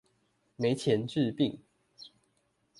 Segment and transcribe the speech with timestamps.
[0.55, 1.59] 沒錢治病